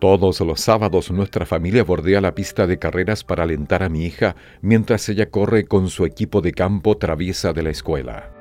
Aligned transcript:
Todos 0.00 0.40
los 0.40 0.62
sábados 0.62 1.10
nuestra 1.10 1.44
familia 1.44 1.84
bordea 1.84 2.22
la 2.22 2.34
pista 2.34 2.66
de 2.66 2.78
carreras 2.78 3.22
para 3.22 3.42
alentar 3.42 3.82
a 3.82 3.90
mi 3.90 4.06
hija 4.06 4.34
mientras 4.62 5.06
ella 5.10 5.28
corre 5.28 5.66
con 5.66 5.90
su 5.90 6.06
equipo 6.06 6.40
de 6.40 6.52
campo 6.52 6.96
traviesa 6.96 7.52
de 7.52 7.62
la 7.62 7.68
escuela. 7.68 8.32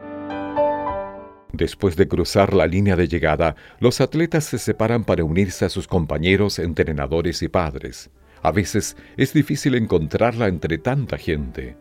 Después 1.52 1.98
de 1.98 2.08
cruzar 2.08 2.54
la 2.54 2.66
línea 2.66 2.96
de 2.96 3.10
llegada, 3.10 3.58
los 3.80 4.00
atletas 4.00 4.46
se 4.46 4.58
separan 4.58 5.04
para 5.04 5.26
unirse 5.26 5.66
a 5.66 5.70
sus 5.70 5.86
compañeros, 5.86 6.60
entrenadores 6.60 7.42
y 7.42 7.50
padres. 7.50 8.10
A 8.42 8.54
veces 8.54 8.96
es 9.18 9.34
difícil 9.34 9.76
encontrarla 9.76 10.48
entre 10.48 10.78
tanta 10.78 11.18
gente. 11.18 11.76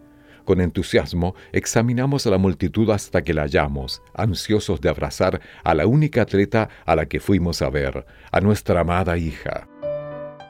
Con 0.48 0.62
entusiasmo 0.62 1.34
examinamos 1.52 2.26
a 2.26 2.30
la 2.30 2.38
multitud 2.38 2.88
hasta 2.88 3.20
que 3.20 3.34
la 3.34 3.42
hallamos, 3.42 4.00
ansiosos 4.14 4.80
de 4.80 4.88
abrazar 4.88 5.42
a 5.62 5.74
la 5.74 5.86
única 5.86 6.22
atleta 6.22 6.70
a 6.86 6.96
la 6.96 7.04
que 7.04 7.20
fuimos 7.20 7.60
a 7.60 7.68
ver, 7.68 8.06
a 8.32 8.40
nuestra 8.40 8.80
amada 8.80 9.18
hija. 9.18 9.68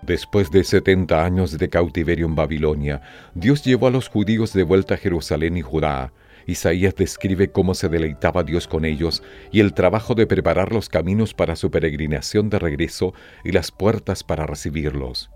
Después 0.03 0.53
de 0.53 0.63
setenta 0.63 1.25
años 1.25 1.59
de 1.59 1.69
cautiverio 1.69 2.27
en 2.27 2.37
Babilonia, 2.37 3.03
Dios 3.35 3.65
llevó 3.65 3.89
a 3.89 3.91
los 3.91 4.07
judíos 4.07 4.53
de 4.53 4.63
vuelta 4.63 4.95
a 4.95 4.99
Jerusalén 4.99 5.57
y 5.57 5.63
Judá. 5.63 6.13
Isaías 6.47 6.95
describe 6.95 7.51
cómo 7.51 7.75
se 7.75 7.89
deleitaba 7.89 8.45
Dios 8.45 8.69
con 8.69 8.85
ellos 8.85 9.25
y 9.51 9.59
el 9.59 9.75
trabajo 9.75 10.15
de 10.15 10.29
preparar 10.29 10.73
los 10.73 10.89
caminos 10.89 11.35
para 11.35 11.57
su 11.57 11.73
peregrinación 11.73 12.51
de 12.51 12.61
regreso 12.61 13.15
y 13.43 13.51
las 13.51 13.73
puertas 13.73 14.23
para 14.23 14.47
recibirlos. 14.47 15.29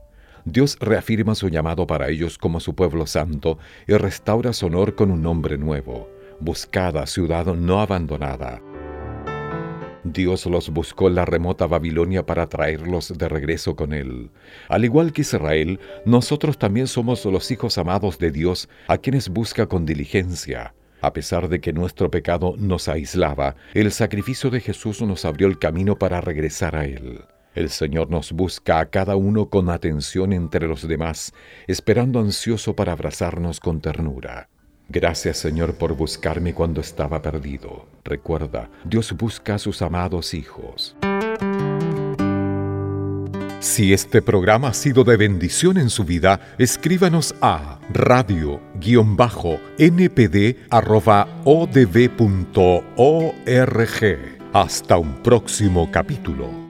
Dios 0.44 0.76
reafirma 0.80 1.34
su 1.34 1.48
llamado 1.48 1.86
para 1.86 2.08
ellos 2.08 2.36
como 2.36 2.58
su 2.60 2.74
pueblo 2.74 3.06
santo 3.06 3.58
y 3.86 3.94
restaura 3.94 4.52
su 4.52 4.66
honor 4.66 4.94
con 4.94 5.10
un 5.10 5.22
nombre 5.22 5.56
nuevo, 5.56 6.08
buscada 6.40 7.06
ciudad 7.06 7.46
no 7.46 7.80
abandonada. 7.80 8.60
Dios 10.04 10.46
los 10.46 10.70
buscó 10.70 11.06
en 11.06 11.14
la 11.14 11.24
remota 11.24 11.66
Babilonia 11.66 12.26
para 12.26 12.48
traerlos 12.48 13.16
de 13.16 13.28
regreso 13.28 13.76
con 13.76 13.92
Él. 13.92 14.30
Al 14.68 14.84
igual 14.84 15.12
que 15.12 15.20
Israel, 15.20 15.78
nosotros 16.04 16.58
también 16.58 16.88
somos 16.88 17.24
los 17.24 17.50
hijos 17.52 17.78
amados 17.78 18.18
de 18.18 18.32
Dios 18.32 18.68
a 18.88 18.98
quienes 18.98 19.28
busca 19.28 19.66
con 19.66 19.86
diligencia. 19.86 20.74
A 21.00 21.12
pesar 21.12 21.48
de 21.48 21.60
que 21.60 21.72
nuestro 21.72 22.10
pecado 22.10 22.54
nos 22.58 22.88
aislaba, 22.88 23.54
el 23.74 23.92
sacrificio 23.92 24.50
de 24.50 24.60
Jesús 24.60 25.02
nos 25.02 25.24
abrió 25.24 25.46
el 25.46 25.58
camino 25.58 25.96
para 25.96 26.20
regresar 26.20 26.74
a 26.74 26.84
Él. 26.84 27.24
El 27.54 27.70
Señor 27.70 28.10
nos 28.10 28.32
busca 28.32 28.80
a 28.80 28.86
cada 28.86 29.16
uno 29.16 29.48
con 29.50 29.68
atención 29.70 30.32
entre 30.32 30.66
los 30.66 30.86
demás, 30.88 31.32
esperando 31.66 32.20
ansioso 32.20 32.74
para 32.74 32.92
abrazarnos 32.92 33.60
con 33.60 33.80
ternura. 33.80 34.48
Gracias 34.88 35.38
Señor 35.38 35.74
por 35.74 35.94
buscarme 35.94 36.54
cuando 36.54 36.80
estaba 36.80 37.22
perdido. 37.22 37.86
Recuerda, 38.04 38.68
Dios 38.84 39.12
busca 39.12 39.54
a 39.54 39.58
sus 39.58 39.80
amados 39.82 40.34
hijos. 40.34 40.96
Si 43.60 43.92
este 43.92 44.20
programa 44.22 44.68
ha 44.68 44.74
sido 44.74 45.04
de 45.04 45.16
bendición 45.16 45.78
en 45.78 45.88
su 45.88 46.04
vida, 46.04 46.40
escríbanos 46.58 47.34
a 47.40 47.78
radio-npd.odb.org. 47.90 48.62
Hasta 54.52 54.98
un 54.98 55.22
próximo 55.22 55.90
capítulo. 55.90 56.61